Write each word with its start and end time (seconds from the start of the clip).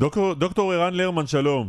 דוקטור, 0.00 0.34
דוקטור 0.34 0.72
ערן 0.72 0.94
לרמן, 0.94 1.26
שלום. 1.26 1.68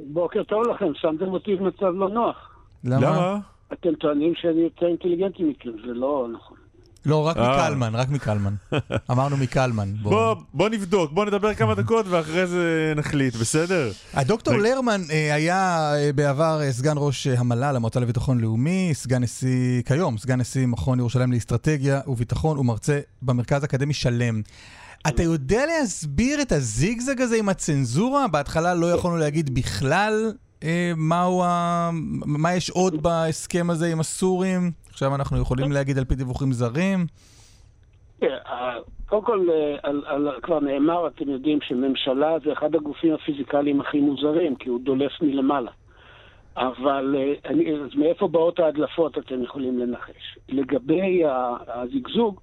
בוקר 0.00 0.42
טוב 0.42 0.62
לכם, 0.66 0.94
שמתם 0.94 1.28
אותי 1.28 1.56
במצב 1.56 1.86
לא 1.86 2.08
נוח. 2.08 2.58
למה? 2.84 3.00
למה? 3.00 3.38
אתם 3.72 3.94
טוענים 3.94 4.34
שאני 4.34 4.60
יותר 4.60 4.86
אינטליגנטי 4.86 5.42
מכם, 5.42 5.70
זה 5.86 5.92
לא 5.94 6.28
נכון. 6.32 6.56
לא, 7.06 7.26
רק 7.26 7.36
אה. 7.36 7.66
מקלמן, 7.66 7.94
רק 7.94 8.08
מקלמן. 8.08 8.54
אמרנו 9.10 9.36
מקלמן. 9.36 9.94
בוא... 10.02 10.10
בוא, 10.10 10.42
בוא 10.54 10.68
נבדוק, 10.68 11.12
בוא 11.12 11.24
נדבר 11.24 11.54
כמה 11.54 11.74
דקות 11.74 12.06
ואחרי 12.08 12.46
זה 12.46 12.92
נחליט, 12.96 13.36
בסדר? 13.36 13.92
הדוקטור. 14.14 14.54
לרמן 14.54 15.02
אה, 15.10 15.34
היה 15.34 15.92
אה, 15.94 16.12
בעבר 16.12 16.60
סגן 16.70 16.94
ראש 16.96 17.26
המל"ל, 17.26 17.76
המועצה 17.76 18.00
לביטחון 18.00 18.40
לאומי, 18.40 18.90
סגן 18.92 19.22
נשיא, 19.22 19.82
כיום, 19.82 20.18
סגן 20.18 20.40
נשיא 20.40 20.66
מכון 20.66 20.98
ירושלים 20.98 21.32
לאסטרטגיה 21.32 22.00
וביטחון 22.06 22.58
ומרצה 22.58 23.00
במרכז 23.22 23.62
האקדמי 23.62 23.94
שלם. 23.94 24.42
אתה 25.08 25.22
יודע 25.22 25.66
להסביר 25.66 26.42
את 26.42 26.52
הזיגזג 26.52 27.20
הזה 27.20 27.36
עם 27.36 27.48
הצנזורה? 27.48 28.28
בהתחלה 28.28 28.74
לא 28.74 28.92
יכולנו 28.92 29.16
להגיד 29.16 29.54
בכלל 29.54 30.32
אה, 30.32 30.43
מהו 30.96 31.42
ה... 31.44 31.90
מה 32.26 32.54
יש 32.54 32.70
עוד 32.70 33.02
בהסכם 33.02 33.70
הזה 33.70 33.92
עם 33.92 34.00
הסורים? 34.00 34.70
עכשיו 34.90 35.14
אנחנו 35.14 35.38
יכולים 35.38 35.72
להגיד 35.72 35.98
על 35.98 36.04
פי 36.04 36.14
דיווחים 36.14 36.52
זרים? 36.52 37.06
כן, 38.20 38.36
קודם 39.06 39.22
כל, 39.22 39.46
אה, 39.50 40.40
כבר 40.42 40.60
נאמר, 40.60 41.06
אתם 41.06 41.30
יודעים 41.30 41.58
שממשלה 41.60 42.36
זה 42.44 42.52
אחד 42.52 42.74
הגופים 42.74 43.14
הפיזיקליים 43.14 43.80
הכי 43.80 44.00
מוזרים, 44.00 44.56
כי 44.56 44.68
הוא 44.68 44.80
דולף 44.80 45.12
מלמעלה. 45.22 45.70
אבל 46.56 47.16
אה, 47.18 47.50
אני, 47.50 47.72
אז 47.72 47.94
מאיפה 47.94 48.28
באות 48.28 48.58
ההדלפות 48.58 49.18
אתם 49.18 49.42
יכולים 49.42 49.78
לנחש. 49.78 50.38
לגבי 50.48 51.22
הזיגזוג, 51.68 52.40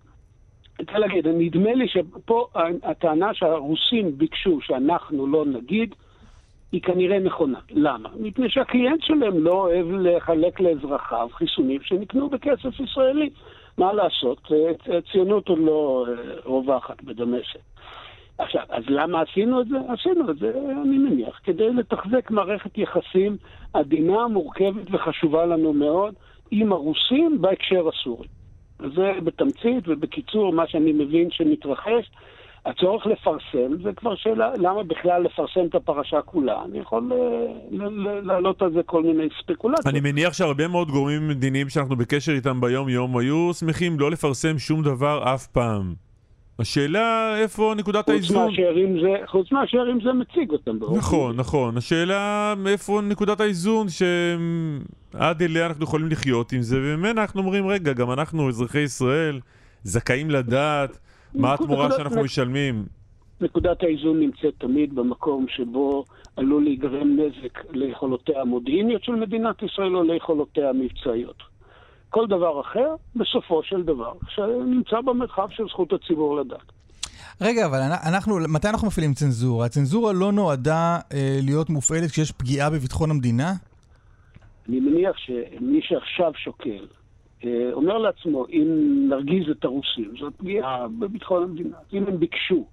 אני 0.80 0.86
רוצה 0.88 1.00
להגיד, 1.00 1.28
נדמה 1.28 1.74
לי 1.74 1.88
שפה 1.88 2.48
הטענה 2.84 3.34
שהרוסים 3.34 4.18
ביקשו 4.18 4.60
שאנחנו 4.62 5.28
לא 5.28 5.46
נגיד, 5.46 5.96
היא 6.72 6.82
כנראה 6.82 7.20
נכונה. 7.20 7.60
למה? 7.72 8.10
מפני 8.20 8.50
שהקליינט 8.50 9.04
שלהם 9.04 9.44
לא 9.44 9.52
אוהב 9.52 9.88
לחלק 9.92 10.60
לאזרחיו 10.60 11.30
חיסונים 11.34 11.82
שנקנו 11.82 12.30
בכסף 12.30 12.80
ישראלי. 12.80 13.30
מה 13.78 13.94
לעשות? 13.94 14.52
הציונות 14.98 15.48
עוד 15.48 15.60
לא 15.60 16.06
אה, 16.08 16.14
רווחת 16.46 17.04
בדמשק. 17.04 17.60
עכשיו, 18.38 18.62
אז 18.70 18.84
למה 18.88 19.22
עשינו 19.22 19.62
את 19.62 19.68
זה? 19.68 19.78
עשינו 19.88 20.32
את 20.32 20.38
זה, 20.38 20.52
אני 20.82 20.98
מניח, 20.98 21.40
כדי 21.44 21.74
לתחזק 21.74 22.32
מערכת 22.32 22.78
יחסים 22.78 23.38
עדינה, 23.74 24.28
מורכבת 24.28 24.88
וחשובה 24.92 25.46
לנו 25.46 25.74
מאוד 25.74 26.14
עם 26.52 26.72
הרוסים 26.72 27.42
בהקשר 27.42 27.90
הסורי. 27.90 28.28
זה 28.96 29.12
בתמצית 29.24 29.88
ובקיצור 29.88 30.54
מה 30.54 30.68
שאני 30.68 30.94
מבין 30.94 31.32
שמתרחש. 31.32 32.12
הצורך 32.66 33.06
לפרסם 33.06 33.84
זה 33.84 33.90
כבר 33.96 34.16
שאלה, 34.16 34.52
למה 34.58 34.84
בכלל 34.84 35.24
לפרסם 35.24 35.66
את 35.70 35.76
הפרשה 35.76 36.22
כולה? 36.22 36.64
אני 36.66 36.80
יכול 36.80 37.12
אה, 37.14 38.20
להעלות 38.24 38.62
על 38.62 38.74
זה 38.74 38.84
כל 38.86 39.04
מיני 39.04 39.28
ספקולציות. 39.44 39.88
אני 39.88 40.00
מניח 40.00 40.34
שהרבה 40.34 40.68
מאוד 40.68 40.88
גורמים 40.88 41.28
מדיניים 41.28 41.70
שאנחנו 41.70 41.96
בקשר 41.96 42.32
איתם 42.32 42.62
ביום-יום 42.62 43.18
היו 43.18 43.54
שמחים 43.54 44.00
לא 44.00 44.12
לפרסם 44.12 44.60
שום 44.60 44.84
דבר 44.84 45.34
אף 45.34 45.48
פעם. 45.48 45.94
השאלה 46.60 47.38
איפה 47.38 47.74
נקודת 47.78 48.10
האיזון. 48.10 48.54
חוץ 49.26 49.52
מאשר 49.52 49.84
אם 49.92 50.00
זה 50.04 50.14
מציג 50.14 50.52
אותם. 50.52 50.72
נכון, 50.98 51.36
נכון. 51.36 51.78
השאלה 51.78 52.54
איפה 52.68 53.02
נקודת 53.04 53.42
האיזון 53.42 53.88
שעד 53.90 55.42
אליה 55.42 55.66
אנחנו 55.66 55.84
יכולים 55.84 56.08
לחיות 56.08 56.52
עם 56.52 56.62
זה, 56.62 56.78
וממנה 56.80 57.22
אנחנו 57.22 57.42
אומרים, 57.42 57.68
רגע, 57.68 57.94
גם 57.94 58.12
אנחנו, 58.12 58.50
אזרחי 58.50 58.80
ישראל, 58.80 59.40
זכאים 59.84 60.32
לדעת 60.32 61.00
מה 61.36 61.54
התמורה 61.54 61.92
שאנחנו 61.92 62.24
משלמים. 62.24 62.86
נקודת 63.42 63.84
האיזון 63.84 64.20
נמצאת 64.20 64.54
תמיד 64.58 64.96
במקום 64.96 65.46
שבו 65.50 66.06
עלול 66.36 66.64
להיגרם 66.64 67.18
נזק 67.20 67.66
ליכולותיה 67.72 68.42
המודיעיניות 68.42 69.04
של 69.04 69.12
מדינת 69.12 69.64
ישראל 69.64 69.96
או 69.96 70.04
ליכולותיה 70.04 70.70
המבצעיות. 70.70 71.44
כל 72.10 72.28
דבר 72.28 72.62
אחר, 72.62 72.96
בסופו 73.16 73.64
של 73.64 73.84
דבר, 73.84 74.14
שנמצא 74.30 75.02
במרחב 75.06 75.48
של 75.50 75.64
זכות 75.68 75.94
הציבור 75.94 76.40
לדעת. 76.40 76.72
רגע, 77.42 77.66
אבל 77.66 77.80
אנחנו, 78.10 78.38
מתי 78.50 78.70
אנחנו 78.70 78.88
מפעילים 78.88 79.14
צנזורה? 79.14 79.66
הצנזורה 79.66 80.14
לא 80.14 80.32
נועדה 80.32 81.00
אה, 81.14 81.40
להיות 81.44 81.70
מופעלת 81.70 82.12
כשיש 82.12 82.32
פגיעה 82.32 82.70
בביטחון 82.70 83.12
המדינה? 83.12 83.54
אני 84.70 84.80
מניח 84.80 85.18
שמי 85.18 85.80
שעכשיו 85.82 86.32
שוקל, 86.36 86.86
אומר 87.74 87.98
לעצמו, 87.98 88.46
אם 88.50 88.68
נרגיז 89.10 89.50
את 89.50 89.66
הרוסים, 89.66 90.14
זאת 90.20 90.34
פגיעה 90.38 90.88
בביטחון 91.00 91.44
המדינה. 91.44 91.78
אם 91.94 92.04
הם 92.08 92.20
ביקשו 92.20 92.66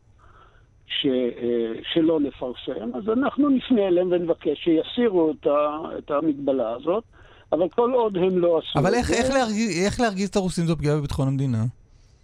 ש, 0.86 1.06
אה, 1.06 1.72
שלא 1.92 2.20
נפרסם, 2.20 2.94
אז 2.94 3.08
אנחנו 3.08 3.48
נפנה 3.48 3.88
אליהם 3.88 4.08
ונבקש 4.10 4.64
שיסירו 4.64 5.30
את, 5.30 5.46
ה, 5.46 5.78
את 5.98 6.10
המגבלה 6.10 6.70
הזאת. 6.70 7.04
אבל 7.52 7.68
כל 7.68 7.92
עוד 7.92 8.16
הם 8.16 8.38
לא 8.38 8.58
עשו 8.58 8.78
אבל 8.78 8.94
איך, 8.94 9.10
איך, 9.10 9.30
להרגיז, 9.30 9.86
איך 9.86 10.00
להרגיז 10.00 10.28
את 10.28 10.36
הרוסים 10.36 10.66
זו 10.66 10.76
פגיעה 10.76 10.96
בביטחון 10.96 11.28
המדינה? 11.28 11.64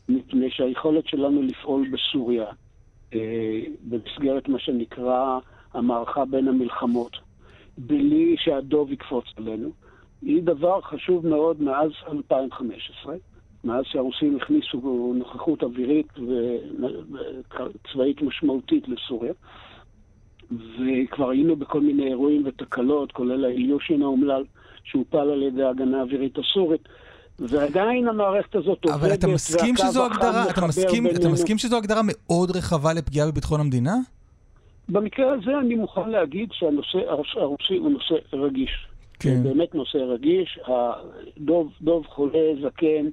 מפני 0.09 0.51
שהיכולת 0.51 1.07
שלנו 1.07 1.43
לפעול 1.43 1.89
בסוריה, 1.93 2.47
אה, 3.15 3.61
במסגרת 3.85 4.49
מה 4.49 4.59
שנקרא 4.59 5.39
המערכה 5.75 6.25
בין 6.25 6.49
המלחמות, 6.49 7.17
בלי 7.79 8.37
שהדוב 8.39 8.93
יקפוץ 8.93 9.25
עלינו, 9.37 9.71
היא 10.25 10.43
דבר 10.43 10.81
חשוב 10.81 11.27
מאוד 11.27 11.63
מאז 11.63 11.91
2015, 12.09 13.15
מאז 13.65 13.85
שהרוסים 13.85 14.37
הכניסו 14.37 15.13
נוכחות 15.17 15.63
אווירית 15.63 16.09
וצבאית 16.19 18.23
משמעותית 18.23 18.89
לסוריה. 18.89 19.33
וכבר 20.51 21.31
היינו 21.31 21.57
בכל 21.57 21.81
מיני 21.81 22.09
אירועים 22.09 22.43
ותקלות, 22.47 23.13
כולל 23.13 23.45
האיליושין 23.45 24.03
האומלל 24.03 24.45
שהופל 24.85 25.19
על 25.19 25.43
ידי 25.43 25.63
ההגנה 25.63 25.99
האווירית 25.99 26.39
הסורית. 26.39 26.89
ועדיין 27.39 28.09
המערכת 28.09 28.55
הזאת 28.55 28.85
עובדת, 28.85 29.01
אבל 29.01 29.15
אתה 29.15 29.27
מסכים 29.27 29.77
שזו 29.77 30.07
הגדרה, 30.07 30.51
אתה 30.51 30.67
מסכים, 30.67 31.07
אתה 31.07 31.29
מסכים 31.29 31.59
שזו 31.59 31.77
הגדרה 31.77 32.01
מאוד 32.05 32.51
רחבה 32.51 32.93
לפגיעה 32.93 33.31
בביטחון 33.31 33.61
המדינה? 33.61 33.95
במקרה 34.89 35.33
הזה 35.33 35.51
אני 35.61 35.75
מוכן 35.75 36.11
להגיד 36.11 36.49
שהנושא 36.53 36.99
הרוסי 37.37 37.75
הוא 37.75 37.91
נושא 37.91 38.15
רגיש. 38.33 38.87
כן. 39.21 39.43
באמת 39.43 39.75
נושא 39.75 39.99
רגיש. 39.99 40.59
דוב, 41.39 41.73
דוב 41.83 42.07
חולה, 42.07 42.53
זקן, 42.63 43.07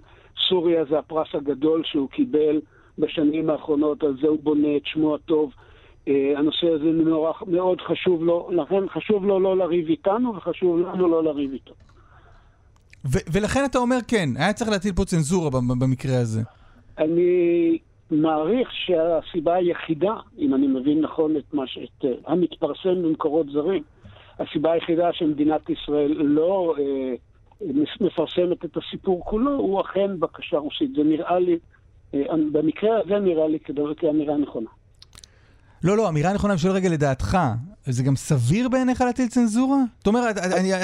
סוריה 0.50 0.86
זה 0.86 1.00
הפרס 1.00 1.28
הגדול 1.34 1.82
שהוא 1.86 2.10
קיבל 2.10 2.62
בשנים 2.98 3.50
האחרונות, 3.50 4.04
על 4.04 4.18
זה 4.22 4.28
הוא 4.28 4.40
בונה 4.44 4.78
את 4.78 4.82
שמו 4.86 5.16
הטוב. 5.16 5.52
אה, 6.08 6.34
הנושא 6.38 6.68
הזה 6.68 6.86
מאוד, 6.86 7.34
מאוד 7.48 7.82
חשוב 7.82 8.24
לו, 8.24 8.50
לכן 8.52 8.90
חשוב 8.90 9.26
לו 9.26 9.40
לא 9.40 9.58
לריב 9.58 9.88
איתנו 9.88 10.36
וחשוב 10.36 10.80
לנו 10.80 11.08
לא 11.08 11.24
לריב 11.24 11.52
איתו. 11.54 11.74
ו- 13.06 13.26
ולכן 13.34 13.66
אתה 13.66 13.78
אומר 13.78 13.98
כן, 14.08 14.30
היה 14.36 14.54
צריך 14.54 14.70
להטיל 14.70 14.94
פה 14.94 15.06
צנזורה 15.06 15.50
במקרה 15.80 16.20
הזה. 16.20 16.42
אני 16.98 17.78
מעריך 18.12 18.70
שהסיבה 18.72 19.56
היחידה, 19.56 20.14
אם 20.40 20.56
אני 20.56 20.68
מבין 20.68 21.02
נכון 21.02 21.38
את 21.38 21.54
מה 21.54 21.68
ש... 21.68 21.78
את, 21.78 22.06
uh, 22.06 22.08
המתפרסם 22.32 23.04
במקורות 23.04 23.48
זרים, 23.54 23.84
הסיבה 24.41 24.72
היחידה 24.72 25.13
שמדינת 25.13 25.69
ישראל 25.69 26.12
לא 26.18 26.75
uh, 26.78 27.66
מפרסמת 28.02 28.66
את 28.66 28.78
הסיפור 28.78 29.25
כולו, 29.25 29.52
הוא 29.52 29.81
אכן 29.81 30.19
בקשה 30.19 30.57
רוסית. 30.57 30.96
זה 30.96 31.03
נראה 31.03 31.40
לי, 31.40 31.57
uh, 32.13 32.18
במקרה 32.52 32.90
הזה 33.00 33.19
נראה 33.19 33.47
לי 33.47 33.59
כאמירה 33.97 34.38
נכונה. 34.38 34.69
לא, 35.84 35.97
לא, 35.97 36.09
אמירה 36.09 36.34
נכונה, 36.34 36.53
אני 36.53 36.59
שואל 36.59 36.74
רגע 36.74 36.90
לדעתך, 36.90 37.38
זה 37.84 38.03
גם 38.03 38.16
סביר 38.16 38.69
בעיניך 38.69 39.02
להטיל 39.02 39.28
צנזורה? 39.28 39.78
זאת 39.97 40.07
אומרת, 40.07 40.35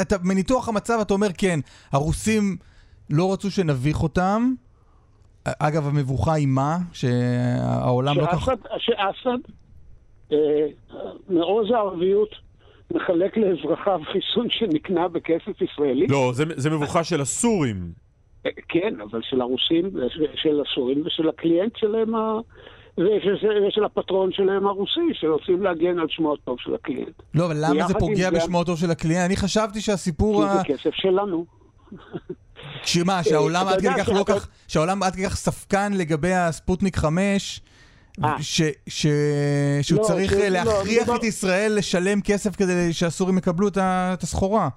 אתה, 0.02 0.16
מניתוח 0.24 0.70
המצב 0.70 1.00
אתה 1.02 1.14
אומר, 1.14 1.28
כן, 1.38 1.60
הרוסים 1.92 2.58
לא 3.10 3.34
רצו 3.34 3.52
שנביך 3.52 4.04
אותם. 4.04 4.54
אגב, 5.44 5.88
המבוכה 5.88 6.34
היא 6.34 6.48
מה? 6.48 6.78
שהעולם 6.94 8.18
לא 8.18 8.26
כך... 8.26 8.50
שאסד, 8.78 9.38
אה, 10.32 10.38
מעוז 11.30 11.72
הערביות, 11.72 12.30
מחלק 12.92 13.38
לאזרחיו 13.38 14.00
חיסון 14.12 14.48
שנקנה 14.50 15.08
בכסף 15.08 15.62
ישראלי. 15.62 16.08
לא, 16.08 16.32
זה, 16.34 16.44
זה 16.56 16.70
מבוכה 16.70 17.04
של 17.04 17.22
הסורים. 17.22 17.92
אה, 18.46 18.52
כן, 18.70 18.94
אבל 19.02 19.22
של 19.24 19.42
הרוסים, 19.42 19.92
של 20.36 20.62
הסורים 20.62 21.06
ושל 21.06 21.30
הקליינט 21.30 21.74
שלהם 21.78 22.14
ושל 23.68 23.84
הפטרון 23.84 24.32
שלהם 24.32 24.68
הרוסי, 24.68 25.14
שרוצים 25.14 25.64
להגן 25.64 26.00
על 26.00 26.08
שמו 26.10 26.34
הטוב 26.34 26.58
של 26.60 26.76
הקליינט. 26.76 27.22
לא, 27.34 27.46
אבל 27.46 27.56
למה 27.60 27.88
זה 27.88 27.94
פוגע 27.94 28.30
בשמו 28.32 28.62
הטוב 28.62 28.78
של 28.78 28.92
הקליינט? 28.92 29.26
אני 29.26 29.36
חשבתי 29.36 29.82
שהסיפור... 29.82 30.44
כי 30.48 30.58
זה 30.58 30.64
כסף 30.64 30.94
שלנו. 30.94 31.46
שמה, 32.84 33.24
שהעולם 33.24 33.68
עד 33.68 33.80
כדי 33.80 33.90
כך 33.98 34.10
לא 34.10 34.24
כך, 34.28 34.48
שהעולם 34.68 35.04
עד 35.04 35.14
כדי 35.14 35.26
כך 35.26 35.36
ספקן 35.36 35.94
לגבי 35.94 36.34
הספוטניק 36.34 36.96
5, 36.96 37.62
אה. 38.24 38.36
שהוא 38.90 40.00
לא, 40.00 40.04
צריך 40.04 40.34
לא, 40.34 40.48
להכריח 40.48 41.10
את 41.16 41.24
ישראל 41.24 41.72
לשלם 41.78 42.22
כסף 42.22 42.56
כדי 42.56 42.94
שהסורים 42.94 43.38
יקבלו 43.38 43.68
את 43.68 44.24
הסחורה. 44.24 44.70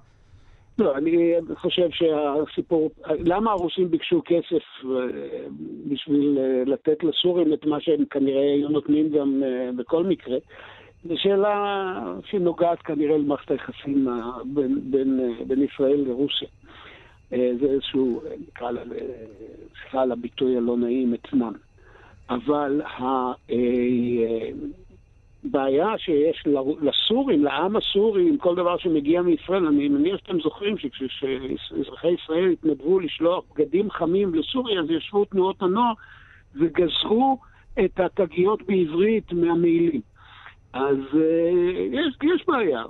לא, 0.81 0.97
אני 0.97 1.33
חושב 1.55 1.89
שהסיפור, 1.91 2.91
למה 3.07 3.51
הרוסים 3.51 3.91
ביקשו 3.91 4.21
כסף 4.25 4.63
אה, 4.85 4.89
בשביל 5.87 6.37
אה, 6.39 6.63
לתת 6.65 7.03
לסורים 7.03 7.53
את 7.53 7.65
מה 7.65 7.81
שהם 7.81 8.05
כנראה 8.09 8.53
היו 8.53 8.69
נותנים 8.69 9.09
גם 9.09 9.43
אה, 9.45 9.69
בכל 9.77 10.03
מקרה? 10.03 10.37
זו 11.03 11.13
שאלה 11.17 12.15
שנוגעת 12.25 12.81
כנראה 12.81 13.17
למערכת 13.17 13.51
היחסים 13.51 14.07
בין, 14.45 14.79
בין, 14.83 15.35
בין 15.47 15.63
ישראל 15.63 16.03
לרוסיה. 16.07 16.47
זה 17.29 17.65
איזשהו, 17.69 18.21
נקרא 18.47 18.71
לזה, 18.71 18.99
סליחה 19.81 20.01
על 20.01 20.11
הביטוי 20.11 20.57
הלא 20.57 20.77
נעים, 20.77 21.13
אתנן. 21.13 21.51
אבל 22.31 22.81
הבעיה 25.43 25.87
שיש 25.97 26.43
לסורים, 26.81 27.43
לעם 27.43 27.75
הסורי, 27.75 28.29
עם 28.29 28.37
כל 28.37 28.55
דבר 28.55 28.77
שמגיע 28.77 29.21
מישראל, 29.21 29.65
אני 29.65 29.87
מניח 29.87 30.17
שאתם 30.17 30.39
זוכרים 30.43 30.77
שכשאזרחי 30.77 32.07
ישראל 32.07 32.49
התנדבו 32.49 32.99
לשלוח 32.99 33.43
בגדים 33.55 33.91
חמים 33.91 34.35
לסוריה, 34.35 34.79
אז 34.79 34.85
ישבו 34.89 35.25
תנועות 35.25 35.61
הנוער 35.61 35.93
וגזרו 36.55 37.37
את 37.85 37.99
התגיות 37.99 38.61
בעברית 38.67 39.33
מהמעילים. 39.33 40.01
אז 40.73 40.97
יש, 41.91 42.17
יש 42.35 42.45
בעיה, 42.47 42.83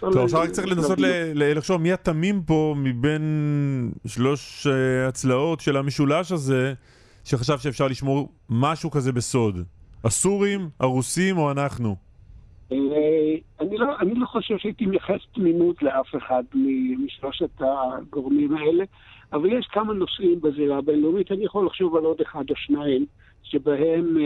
טוב, 0.00 0.18
עכשיו 0.18 0.40
רק 0.40 0.50
צריך 0.50 0.68
לנסות 0.68 0.98
לחשוב 1.34 1.82
מי 1.82 1.92
התמים 1.92 2.42
פה 2.46 2.74
מבין 2.76 3.22
שלוש 4.06 4.66
הצלעות 5.08 5.60
של 5.60 5.76
המשולש 5.76 6.32
הזה, 6.32 6.74
שחשב 7.30 7.58
שאפשר 7.58 7.86
לשמור 7.88 8.28
משהו 8.50 8.90
כזה 8.90 9.12
בסוד. 9.12 9.58
הסורים, 10.04 10.68
הרוסים 10.80 11.38
או 11.38 11.50
אנחנו? 11.50 11.96
אני 12.70 13.78
לא, 13.78 13.98
אני 14.00 14.14
לא 14.14 14.26
חושב 14.26 14.58
שהייתי 14.58 14.86
מייחס 14.86 15.20
תמימות 15.34 15.82
לאף 15.82 16.16
אחד 16.16 16.42
משלושת 17.04 17.60
הגורמים 17.60 18.56
האלה, 18.56 18.84
אבל 19.32 19.52
יש 19.58 19.66
כמה 19.72 19.92
נושאים 19.92 20.40
בזירה 20.40 20.78
הבינלאומית, 20.78 21.32
אני 21.32 21.44
יכול 21.44 21.66
לחשוב 21.66 21.96
על 21.96 22.04
עוד 22.04 22.20
אחד 22.20 22.44
או 22.50 22.56
שניים. 22.56 23.06
שבהם 23.42 24.16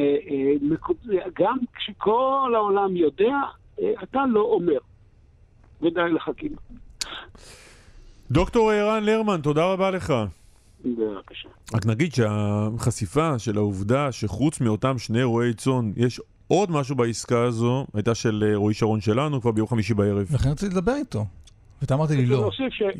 גם 1.41 1.59
כשכל 1.75 2.53
העולם 2.55 2.97
יודע, 2.97 3.37
אתה 4.03 4.21
לא 4.31 4.41
אומר. 4.41 4.79
ודי 5.83 6.01
לך 6.13 6.31
כאילו. 6.37 6.57
דוקטור 8.31 8.71
ערן 8.71 9.05
לרמן, 9.05 9.41
תודה 9.43 9.73
רבה 9.73 9.91
לך. 9.91 10.15
בבקשה. 10.85 11.49
רק 11.75 11.87
נגיד 11.87 12.15
שהחשיפה 12.15 13.39
של 13.39 13.57
העובדה 13.57 14.13
שחוץ 14.13 14.61
מאותם 14.61 14.99
שני 14.99 15.23
רועי 15.23 15.55
צאן, 15.55 15.93
יש 15.97 16.21
עוד 16.49 16.71
משהו 16.71 16.97
בעסקה 16.97 17.43
הזו, 17.43 17.87
הייתה 17.95 18.15
של 18.15 18.53
רועי 18.55 18.75
שרון 18.75 19.01
שלנו 19.01 19.41
כבר 19.41 19.51
ביום 19.51 19.69
חמישי 19.69 19.95
בערב. 19.95 20.27
לכן 20.35 20.49
רציתי 20.49 20.75
לדבר 20.75 20.95
איתו. 20.95 21.25
ואתה 21.81 21.95
אמרתי 21.95 22.17
לי 22.17 22.27
לא. 22.27 22.51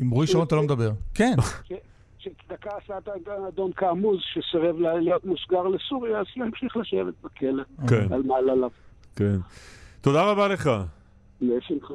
עם 0.01 0.09
רועי 0.09 0.27
שרון 0.27 0.45
אתה 0.47 0.55
לא 0.55 0.63
מדבר. 0.63 0.91
כן. 1.13 1.35
שצדקה 2.19 2.69
עשה 2.83 2.97
את 2.97 3.27
האדון 3.27 3.71
כעמוז 3.75 4.19
שסירב 4.33 4.79
להיות 4.79 5.25
מוסגר 5.25 5.63
לסוריה, 5.63 6.19
אז 6.19 6.25
להמשיך 6.35 6.77
לשבת 6.77 7.13
בכלא 7.23 7.63
כן. 7.87 8.13
על 8.13 8.23
מעלליו. 8.23 8.69
כן. 9.15 9.35
תודה 10.01 10.23
רבה 10.31 10.47
לך. 10.47 10.69
בשמחה. 11.41 11.93